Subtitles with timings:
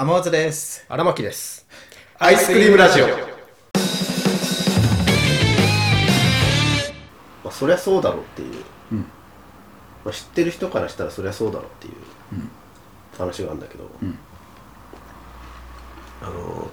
[0.00, 0.86] 天松です。
[0.88, 1.66] 荒牧です。
[2.20, 3.08] アイスクリームラジオ。
[3.08, 3.12] ま
[7.46, 8.54] あ、そりゃそうだろうっていう、
[8.92, 8.98] うん。
[8.98, 11.94] まあ、知ってる人からしたらそりゃそうだろうっていう
[13.18, 14.18] 話があるんだけど、ん。
[16.22, 16.70] あの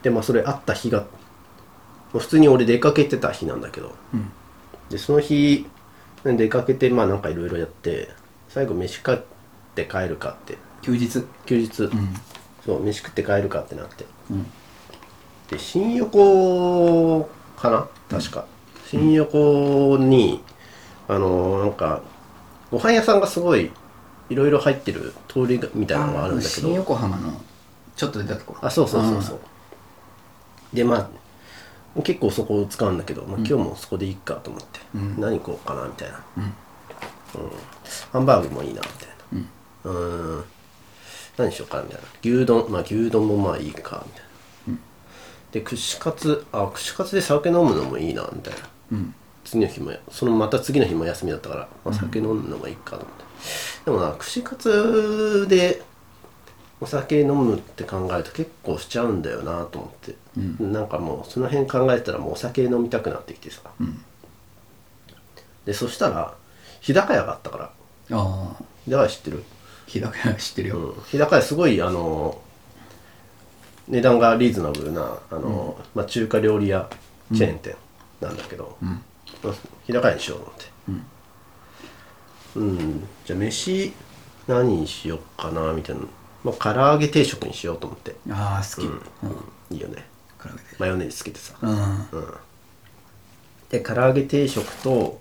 [0.00, 1.06] でまあそれ会った日がま
[2.14, 4.32] あ普通に俺出かけてた日なんだけど、うん。
[4.88, 5.66] でその日
[6.24, 8.08] 出かけてまあなんかいろいろやって
[8.48, 9.18] 最後飯食っ
[9.74, 11.24] て帰るかって休日。
[11.46, 12.14] 休日、うん。
[12.64, 14.04] そう飯食って帰るかってなって。
[14.30, 14.44] うん。
[15.48, 17.88] で新横かな？
[18.08, 18.46] 確か、
[18.86, 20.42] 新横に
[21.08, 22.02] あのなんか
[22.70, 23.70] ご飯屋さんがすごい
[24.30, 27.32] いろいろ入ってる通りがみたいなのがあるんだけ新ど横浜の
[27.96, 28.54] ちょっと出たとこ。
[28.54, 28.66] ろ。
[28.66, 29.40] あそうそうそうそう。
[30.72, 35.20] でまあ結構そこを使うんだけど、まあ、今日もそこでいいかと思って、うん。
[35.20, 36.42] 何食おうかなみたいな、うん。
[36.44, 36.50] うん。
[38.12, 39.14] ハンバーグもいいなみたいな。
[39.32, 39.48] うん。
[39.84, 40.44] うーん
[41.36, 42.08] 何しようかなみたいな。
[42.22, 42.66] 牛丼。
[42.70, 44.22] まあ牛丼もまあいいかみたい
[44.68, 44.78] な、
[45.52, 46.46] で串カツ。
[46.52, 48.60] あ串カツで酒飲むのもいいなみたいな。
[48.92, 49.14] うん。
[49.44, 53.24] 次の日もそのまた次の日も休みだったから、まあ、酒飲むのもいいかと思って、
[53.84, 55.82] でもな串カツで
[56.80, 64.00] お酒飲むって考えると結構しちゃうんだよなと思って、なんかもうその辺考えたらもうお酒飲みたくなってきてさ、ん。
[65.64, 66.34] でそしたら
[66.80, 67.64] 日高屋があったから。
[67.64, 67.72] あ
[68.10, 68.64] あ。
[68.84, 69.42] 日高屋知ってる？
[69.86, 70.78] 日高屋知ってるよ。
[70.78, 72.40] うん、日高屋すごいあの
[73.88, 76.88] 値段がリーズナブルなあの、まあ、中華料理屋
[77.34, 77.76] チェーン店
[78.20, 79.00] なんだけど、ま
[79.44, 80.72] あ日高屋にしようと思って。
[82.54, 83.92] うん、じゃあ飯
[84.46, 86.02] 何にしようかなみたいな、
[86.44, 88.86] まあ、唐揚げ定食にしようと思って、ああ、好き。
[88.86, 89.30] ううん。
[89.30, 89.34] ん。
[89.70, 90.04] いいよね。
[90.78, 92.08] マヨネーズつけてさ、うん。
[93.70, 95.20] で唐揚げ定食と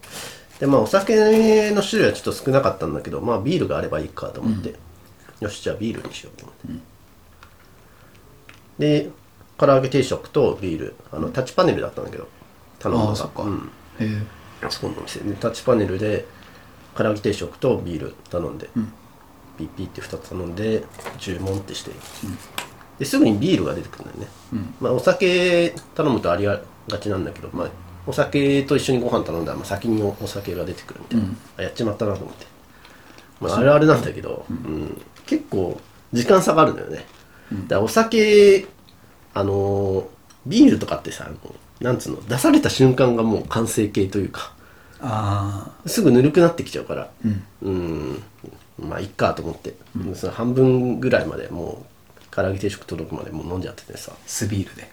[0.61, 4.75] でまあお酒の種類はちょっと少なかったんだけどまあビールがあればいいかと思って、
[5.41, 6.79] よしじゃあビールにしようと思っ
[8.79, 9.09] て、で
[9.57, 10.95] 唐揚げ定食とビール。
[11.11, 12.27] あのタッチパネルだったんだけど。
[12.79, 13.43] 頼んだああ、そっか。
[13.43, 14.69] うん、へえ。
[14.69, 16.25] そこのお店でタッチパネルで
[16.95, 18.69] 唐揚げ定食とビール頼んで、
[19.57, 20.83] ピッピッって2つ頼んで
[21.19, 21.91] 注文ってして、
[22.97, 24.27] ですぐにビールが出てくるんだよね、
[24.79, 26.61] まあお酒頼むとありが
[26.99, 27.69] ちなんだけど、まあ、
[28.07, 31.25] お酒と一緒にご飯頼んだら、まあ、先におお酒が出てくるみたいな、
[31.57, 32.45] あやっちまったなと思って、
[33.39, 35.01] まあ、あるあるなんだけど、うん。
[35.25, 35.79] 結構
[36.13, 37.05] 時間差があるんだよね、
[37.51, 38.67] だからお酒
[39.33, 40.05] あのー
[40.47, 41.29] ビールとかってさ
[41.79, 44.53] なんつうの出された瞬間がもう完成形というか
[45.01, 47.01] あすぐぬるくなってきちゃうから。
[47.03, 47.07] あ。
[47.25, 47.43] うん。
[47.61, 48.23] うん。
[48.79, 49.75] まあいっかと思って、
[50.15, 51.85] その半分ぐらいまでも
[52.17, 54.11] う唐揚げ定食届くまでもう飲んじゃっててさ。
[54.25, 54.91] スビールで。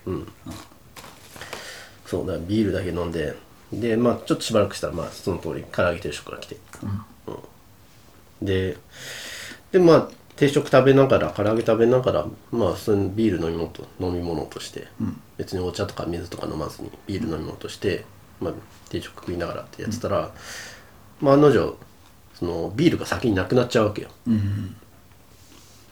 [2.08, 3.36] そうだからビールだけ飲んで
[3.70, 6.56] でまあちょっとしばらくしたらまあその通り唐揚げ定食が来て、
[7.26, 8.46] うん。
[8.46, 8.78] で
[9.72, 14.88] でまあ定食食べながら唐揚げ食べながらまあそのビール飲み物と飲み物として、
[15.36, 18.06] 別にお茶とか水とか飲まずにビール飲み物として、
[18.40, 18.52] まあ、
[18.88, 20.30] 定食食いながらってやってたら、
[21.20, 21.76] まあ案の定
[22.34, 24.76] そのビールが先になくなっちゃうわけよ、うん。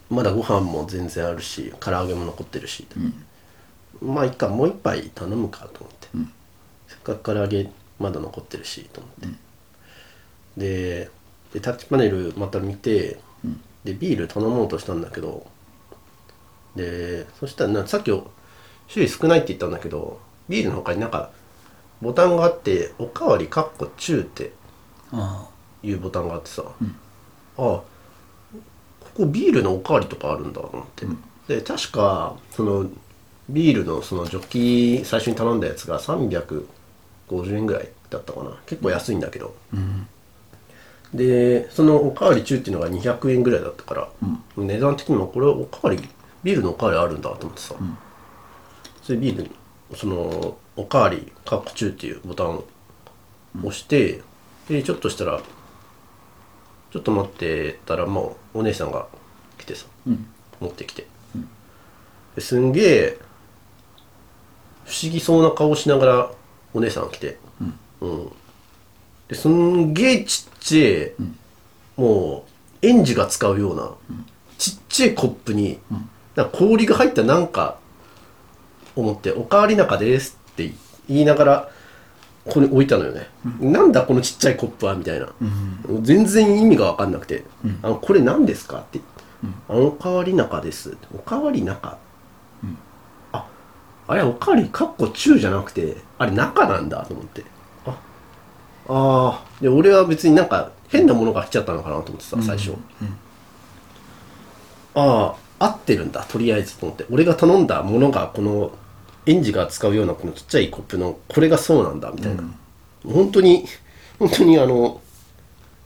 [0.09, 2.87] まだご飯も全然あるし唐揚げも残ってるし、
[4.03, 6.09] まあいっかもう一杯頼むかと思って、
[6.89, 9.31] せっかく唐揚げまだ残ってるしと思っ
[10.57, 11.11] て、で
[11.53, 13.19] でタッチパネルまた見て、
[13.85, 15.47] でビール頼もうとしたんだけど
[16.75, 18.23] でそしたらなさっき種
[18.97, 21.31] 類少ないって言ったんだけどビールの他になんか
[22.03, 24.53] ボタンがあって「おかわりかっこ中」って
[25.13, 25.49] あ
[25.83, 26.73] いうボタンがあってさ、ああ
[27.57, 27.83] こ
[29.15, 31.07] こビールのおかわりとかあるんだと思って、
[31.49, 32.91] で確かその
[33.49, 34.49] ビールのそのジョッ
[34.99, 36.65] キ最初に頼んだやつが350
[37.57, 38.57] 円ぐらいだったかな。
[38.67, 39.55] 結構安いんだけど、
[41.15, 44.09] でそのおかわり中っていうのが200円ぐらいだったから、
[44.57, 46.09] 値段的にもこれおかわり
[46.43, 47.75] ビールのおかわりあるんだと思ってさ、
[49.03, 49.51] それビール
[49.97, 52.65] そのおかわりカップ中っていうボタンを
[53.59, 54.23] 押して、
[54.69, 55.41] でちょっとしたら
[56.93, 59.07] ちょっと待ってたらもうお姉さんが
[59.59, 59.87] 来てさ、
[60.61, 61.07] 持ってきて、
[62.35, 63.19] ですんげえ
[64.87, 66.31] 不思議そうな顔しながら
[66.73, 67.39] お姉さんが来て、
[68.01, 68.29] うん。
[69.29, 71.13] ですんげえちっちゃい、
[71.97, 72.45] も
[72.83, 73.91] う園児が使うような、
[74.59, 75.79] ちっちゃいコップに、
[76.37, 77.79] なんか氷が入ったなんか
[78.95, 80.71] 思って「おかわり中です」って
[81.09, 81.69] 言いながら
[82.45, 83.29] ここに置いたのよね、
[83.61, 85.29] なんだこのちっちゃいコップはみたいな、
[86.03, 87.45] 全然意味が分かんなくて
[87.83, 89.01] 「あのこれ何ですか?」って
[89.69, 91.97] 「あのおかわり中です」おかわり中、あ
[94.09, 97.45] あれおかわりかっこ中じゃなくてあれ中なんだと思って。
[97.87, 97.99] あ
[98.89, 99.63] あー。
[99.63, 102.75] で俺は別になんか変なものが来ちゃったのかなと思ってさ最初、
[104.95, 107.07] ああ合ってるんだとりあえずと思って。
[107.11, 108.71] 俺が頼んだものがこの
[109.27, 112.45] 園児が使うようなこのちっちゃいコップのこれがそうなんだみたいな、
[113.05, 113.65] 本当に
[114.21, 115.01] 本当にあの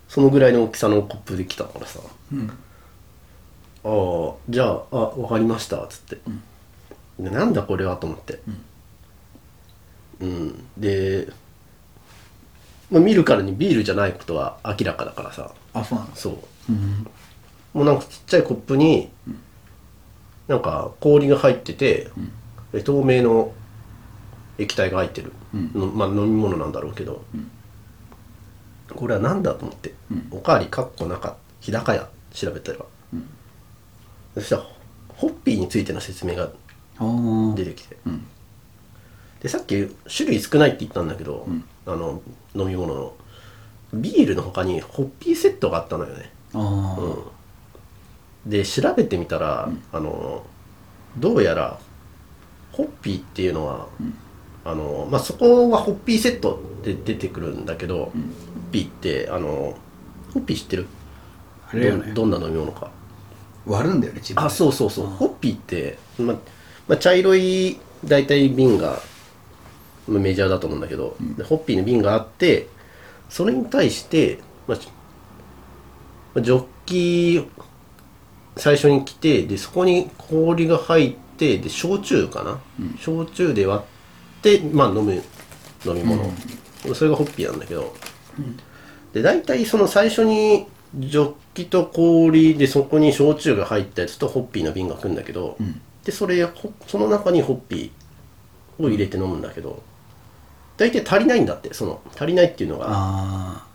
[0.08, 2.00] そのぐらいの大きさのコップで来たからさ、
[3.84, 6.18] ああじゃああ分かりましたっつって、
[7.22, 8.40] でなんだこれはと思って。
[10.20, 11.28] うん、で、
[12.90, 15.52] まあ、見るからにビールじゃないことは明らかだからさ。
[15.72, 16.10] あそうなの？
[16.14, 16.32] そう、
[17.72, 19.10] もうなんかちっちゃいコップに、
[20.48, 22.10] なんか氷が入ってて、
[22.72, 23.52] で透明の
[24.58, 27.22] 液体が入ってる、のまあ、飲み物なんだろうけど、
[28.94, 29.94] これは何だと思って、
[30.30, 32.78] おかわりかっこなか日高屋調べたら、
[34.34, 34.66] そしたら
[35.08, 36.50] ホッピーについての説明が
[37.54, 38.26] 出てきて、ん。
[39.40, 41.46] でさっき種類少ないって言ったんだけど、
[41.86, 42.22] あの
[42.54, 43.14] 飲み物の。
[43.92, 46.30] ビールの他にホッピーセットがあったのよね。
[46.54, 48.50] あー。
[48.50, 50.44] で調べてみたら、あの
[51.18, 51.80] どうやら
[52.70, 53.88] ホッピーっていうのは、
[54.64, 58.12] あのまあ、そこはホッピーセットで出てくるんだけど、ホッ
[58.70, 59.76] ピーってあの
[60.32, 60.86] ホッピー知ってる？
[61.68, 62.12] あれよね。
[62.12, 62.92] どどんな飲み物か。
[63.66, 64.46] 割るんだよね自分で。
[64.46, 66.38] あそうそうそう、ホッピーって、ま
[66.90, 69.00] まあ、茶色い大体瓶が
[70.08, 72.66] まあメジャーだと思うんだけど、でホッピーの瓶があって
[73.28, 77.48] それに対して、まあジョッキ
[78.56, 82.58] 最初に来てでそこに氷が入ってで焼酎かな、
[82.98, 85.22] 焼酎で割って、まあ、飲む
[85.86, 86.28] 飲み物、
[86.92, 87.94] それがホッピーなんだけど、
[89.12, 90.66] で大体その最初に
[90.96, 95.56] ジョッキと氷でそこに焼酎が入ったやつとホッピーの瓶が来るんだけど、
[96.10, 99.82] でそれほその中にホッピーを入れて飲むんだけど
[100.76, 102.86] 大体足りないんだってその足りないっていうのが。
[102.88, 103.66] あ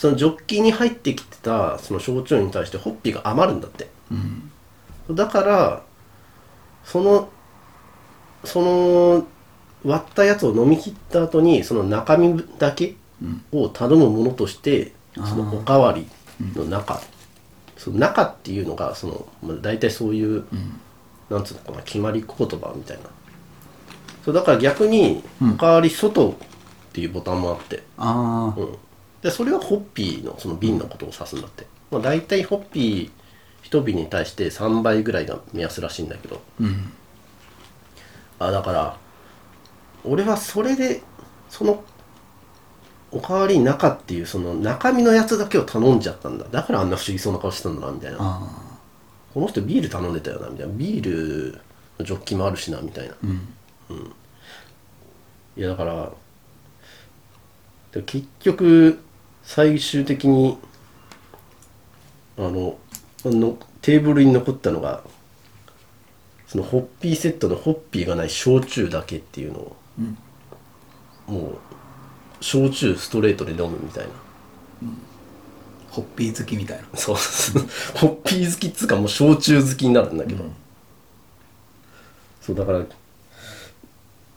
[0.00, 3.88] そのジョッキに入ってきてたその焼酎に対してホッピーが余るんだって、
[5.10, 5.82] だから
[6.84, 7.28] その
[8.42, 9.26] その
[9.84, 12.94] 割ったやつを飲み切った後にその中身だけ
[13.52, 16.08] を頼むものとして、そのおかわり
[16.54, 17.02] の中、
[17.76, 20.44] その中っていうのがその、まあ、大体そういう、
[21.30, 23.04] なんつうのかな決まり言葉みたいな。
[24.24, 26.34] そうだから逆におかわり外っ
[26.92, 28.76] ていうボタンもあって、ああうん、
[29.22, 36.92] でそれはホッピーのその瓶のことを指すんだって、まあ、大体ホッピー1瓶に対して3倍ぐらいが目安らしいんだけど、うん。
[38.38, 38.96] あだから
[40.04, 41.02] 俺はそれで
[41.48, 41.84] その
[43.12, 46.46] おかわり中っていうその中身のやつだけを頼んじゃったんだ。
[46.50, 48.18] だからあんな不思議そうな顔してたんだなみたいな。
[48.20, 48.69] あ
[49.32, 50.72] この人ビール頼んでたよなみたいな。
[50.74, 51.60] ビール
[51.98, 53.26] のジョッキもあるしなみたいな、う
[53.94, 54.14] ん。
[55.56, 56.12] いやだから
[57.92, 58.98] で結局
[59.42, 60.58] 最終的に
[62.38, 62.78] あの
[63.24, 65.02] あのテーブルに残ったのが
[66.46, 69.76] そのホッピーセットのホッピーがない焼酎だけっていうのを、
[71.28, 71.58] もう
[72.40, 74.10] 焼酎ストレートで飲むみたいな
[75.90, 76.84] ホッピー好きみたいな。
[76.98, 77.16] そう。
[77.98, 80.44] ホッピー好きっつうかもう焼酎好きになるんだけど、
[82.40, 82.80] そうだから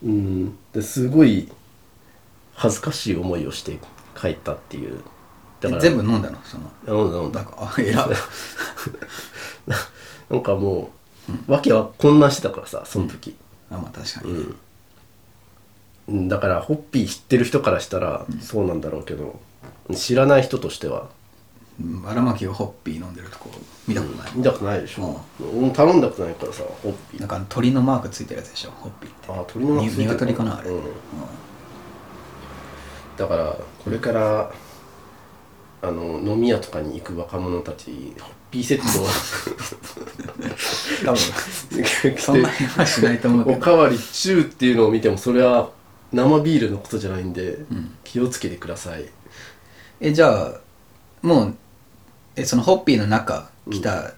[0.04, 0.58] うん。
[0.74, 1.50] ですごい
[2.56, 3.78] 恥ずかしい思いをして
[4.20, 5.00] 帰ったっていう。
[5.62, 6.38] だから全部飲んだの？
[6.44, 6.72] その。
[6.88, 7.42] 飲んだ飲んだ。
[7.42, 7.96] なんかあ偉い
[10.30, 10.92] なんかも
[11.48, 13.36] う、わけは混乱してたからさその時、
[13.70, 14.40] あまあ確かに、ね
[16.10, 19.40] うんだからホッピー知ってる人からしたらそうなんだろうけど、
[19.96, 21.08] 知らない人としてはうん
[22.06, 23.50] 荒牧がホッピー飲んでるとこ
[23.88, 27.20] 見たことない、見たことないでしょ、俺も頼んだことないからさホッピー。
[27.20, 29.32] なんか鳥のマークついてるやつでしょホッピーって。
[29.32, 30.78] あ鳥のマークついてるに鶏かなあれ、うん。
[30.78, 30.84] うん。
[33.18, 34.52] だからこれから
[35.82, 39.08] あの飲み屋とかに行く若者たちホッピーセットを。
[41.06, 42.18] 多分。
[42.18, 43.58] そんなにはしないと思うけど。
[43.58, 45.72] おかわり中っていうのを見てもそれは
[46.12, 47.58] 生ビールのことじゃないんで、
[48.04, 49.06] 気をつけてください。
[50.00, 50.54] えじゃあ
[51.22, 51.56] もう
[52.36, 54.14] えそのホッピーの中来た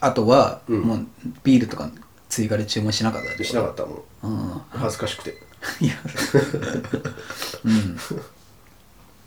[0.00, 0.80] 後は、うん。
[0.82, 1.06] もう
[1.44, 1.90] ビールとか
[2.28, 4.02] 追加で注文しなかったってことしなかったもん。
[4.22, 4.62] うん。
[4.70, 5.34] 恥ずかしくて。
[5.80, 5.94] いや。
[7.64, 7.98] うん。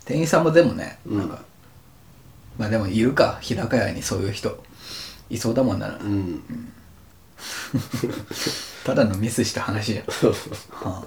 [0.06, 1.42] 店員さんもでもね、なんか
[2.58, 3.40] まあでもいるか。
[3.42, 4.64] 日高屋にそういう人。
[5.30, 6.42] いそうだもんな、うん。
[8.84, 10.06] ただのミスした話じゃ ん、
[10.86, 11.06] はあ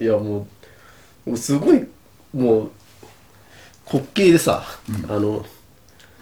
[0.00, 0.46] いやも
[1.26, 1.86] うもうすごい
[2.32, 2.70] もう
[3.90, 4.64] 滑稽でさ、
[5.08, 5.44] あの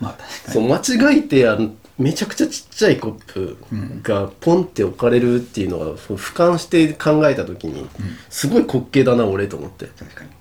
[0.00, 0.16] まあ
[0.50, 0.78] そうに間
[1.12, 3.56] 違えてあのめちゃくちゃちっちゃいコップ
[4.02, 7.88] がポンって置かれるっていうのが、そう俯瞰して考えた時に、
[8.28, 9.88] すごい滑稽だな俺と思って、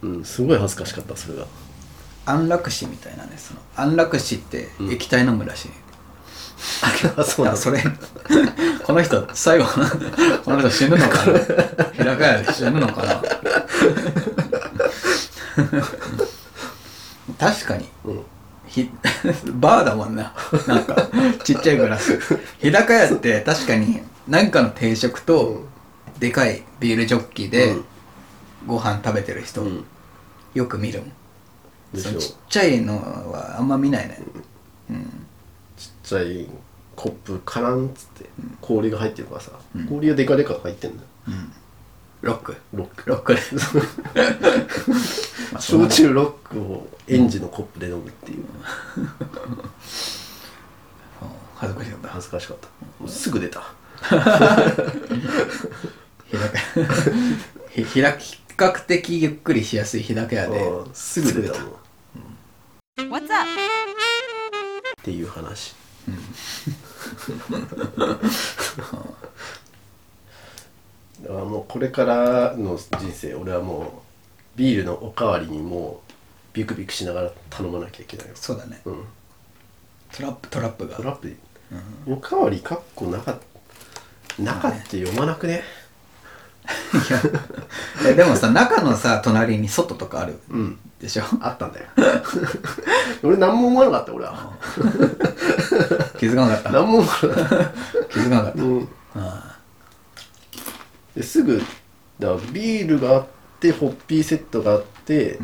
[0.01, 1.46] うん、すごい恥ずかしかったそれが。
[2.25, 5.70] 安楽死みたいなねその安楽死って液体飲むらしい、
[7.15, 7.84] あ そうなんだいやそれ
[8.84, 9.65] この人最後
[10.44, 11.39] この人死ぬのかな？
[11.94, 13.22] 日高屋で死ぬのかな？
[17.38, 17.86] 確かに、
[18.68, 18.89] ひ
[19.60, 20.34] バーだもんな。
[20.68, 21.10] なんか
[21.44, 22.20] ちっちゃいグラス。
[22.60, 25.63] 日高屋って確かに何かの定食と、
[26.20, 27.86] でかいビールジョッキで、うん。
[28.68, 29.86] ご飯食べてる人、うん。
[30.54, 31.12] よく見るもん。
[32.00, 32.98] そのちっちゃいの
[33.32, 34.20] はあんま見ないね、
[35.77, 36.48] ちっちゃい
[36.96, 38.30] コップカランっつって
[38.62, 39.51] 氷が入ってるからさ、
[39.88, 41.08] 氷がデカデカ入ってんだよ
[42.25, 42.58] ロック。
[42.74, 43.08] ロック。
[43.08, 43.36] ロック。
[43.36, 43.41] で
[45.53, 48.46] まあそんな焼酎ロックをエンジのコップで飲むっていう。
[51.55, 52.08] 恥ずかしかった。
[52.10, 52.67] 恥ずかしかった。
[53.00, 53.62] もうすぐ出た。
[56.25, 56.58] 日高
[57.70, 61.53] ひひら比較的ゆっくりしやすい日高屋でうんすぐ出た。
[63.03, 63.48] What's up?
[65.03, 65.75] ていう話
[71.25, 74.03] だからもうこれからの人生俺はも
[74.55, 76.12] うビールのおかわりにもう
[76.53, 78.79] ビクビクしながら頼まなきゃいけないよそうだね。
[78.86, 79.03] うん。
[80.15, 80.96] トラップトラップが。
[80.96, 81.36] トラップで、
[82.08, 83.38] おかわりかっこなかっ
[84.38, 85.63] た中って読まなくね？
[88.08, 90.79] えでもさ中のさ隣に外とかあるうん。
[91.00, 91.24] でしょ？
[91.41, 91.88] あったんだよ。
[93.24, 94.53] 俺何も思わなかった俺は。
[96.20, 96.72] 気づかなかった。
[96.72, 97.74] 何も思わなかっ
[98.10, 98.58] 気づかなかった。
[98.58, 99.55] た、うん、あ
[101.16, 101.62] ですぐ
[102.20, 103.28] だビールがあっ
[103.60, 105.40] てホッピーセットがあって、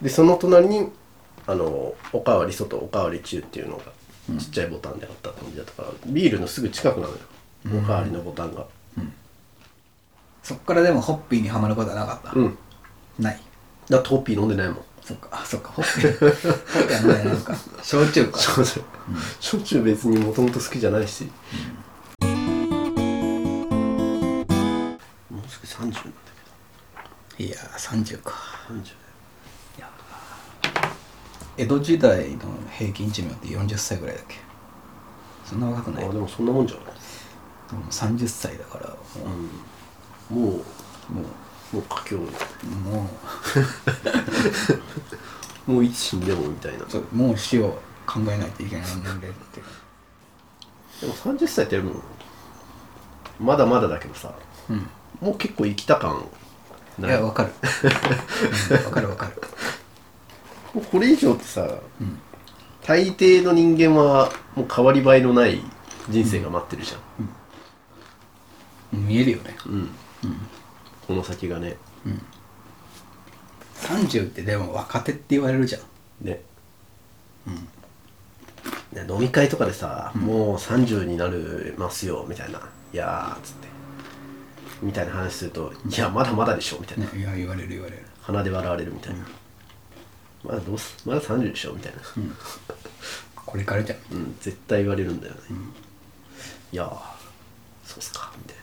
[0.00, 0.90] でその隣に
[1.46, 3.84] あのおかわり外おかわり中っていうのが
[4.38, 7.18] ちっちゃいボタンであった感じだったから、ビールのすぐ近くなのよ。
[7.82, 8.66] おかわりのボタンが。
[10.42, 12.58] そっからでもホッピーにはまることはなかった、うん。
[13.18, 13.40] ない？
[13.88, 14.78] だからトーピー飲んでないもん。
[15.02, 15.28] そっか。
[15.32, 15.70] あそっか。
[15.70, 16.18] ホッピー。
[16.18, 17.54] ホッピーは飲んでないのか。
[17.82, 18.38] 焼酎か。
[18.38, 18.76] そうだよ
[19.40, 21.28] 焼酎別にもともと好きじゃないし、
[25.90, 26.10] 30なんだ
[27.38, 28.32] いやー30か。
[28.68, 28.94] けど30
[31.58, 32.38] 江戸時代の
[32.70, 34.36] 平均寿命って40歳ぐらいだっけ？
[35.44, 36.04] そんな若くない？
[36.08, 36.86] あでもそんなもんじゃない。
[36.86, 40.56] もう30歳だからももうう。
[41.12, 41.22] も
[41.72, 42.20] もう佳境う
[42.66, 43.08] も
[45.74, 46.84] もういつ死んでもみたいな。
[46.84, 49.60] うそうもう死を考えないといけない年齢って
[51.00, 52.02] でも30歳ってもう
[53.40, 54.32] まだまだだけどさ、
[55.20, 56.26] もう結構生きた感
[56.98, 57.10] ない？
[57.10, 57.52] いやわかる。
[58.70, 59.32] うんわかるわかる。
[60.74, 61.66] もうこれ以上ってさ、
[62.86, 65.60] 大抵の人間はもう変わり映えのない
[66.08, 66.98] 人生が待ってるじゃ
[68.94, 69.56] ん、見えるよね。
[69.66, 69.90] うん。
[71.06, 71.76] この先がね。
[73.80, 75.82] 30ってでも若手って言われるじゃん。
[76.26, 76.40] ね,、
[78.92, 82.58] ね飲み会とかでさ、もう30になるますよみたいな
[82.92, 83.68] 「いやー」っつって
[84.82, 88.04] みたいな話すると「いやまだまだでしょ」みたいな、ねいや言われる言われる。
[88.22, 89.26] 鼻で笑われるみたいな、
[90.44, 92.00] まだどうすまだ30でしょみたいな、
[93.34, 93.96] これからじゃ。
[93.96, 95.40] んうん、絶対言われるんだよね、
[96.72, 96.88] いやー
[97.84, 98.56] そうっすかみたい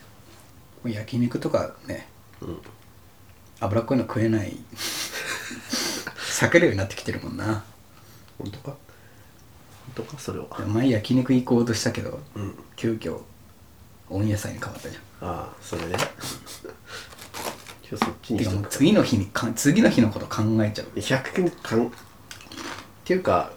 [0.84, 2.08] もう焼肉とかね
[2.42, 2.58] なうん。
[3.60, 4.58] 脂っこいの食えない。
[6.18, 7.64] 避けるようになってきてるもんな。
[8.38, 8.66] 本当か？
[8.66, 8.78] 本
[9.96, 10.20] 当か？
[10.20, 10.48] それは。
[10.68, 12.56] 前焼肉行こうとしたけど、うん。
[12.76, 13.22] 急遽
[14.10, 15.96] 温野菜に変わったじゃんああそれね。
[17.90, 20.88] 今日そっちに次の日にか次の日のこと考えちゃう。
[21.00, 21.88] 100かん。
[21.88, 21.90] っ
[23.06, 23.52] ていうか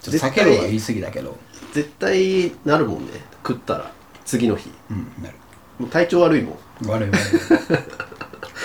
[0.00, 1.36] ちょっと避けるは言い過ぎだけど。
[1.74, 3.12] 絶対なるもんね。
[3.46, 3.92] 食ったら。
[4.24, 4.70] 次の日。
[4.90, 5.34] うんなる。
[5.78, 6.88] もう体調悪いもん。
[6.88, 7.20] 悪い悪い。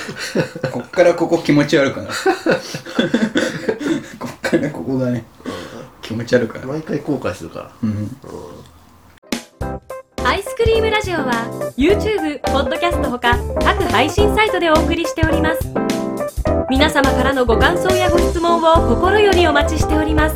[0.72, 2.14] こっからここ気持ち悪くなる。
[4.20, 5.26] こっからここがね
[6.02, 6.68] 気持ち悪くなる。
[6.68, 7.72] 毎回後悔するから。
[7.84, 7.94] うん。
[7.94, 8.57] アイ
[10.78, 15.74] スクリームラジオは YouTube、ポッドキャストほか各配信サイトでお送りしております。
[16.70, 20.36] 皆様からのご感想やご質問を心よりお待ちしております。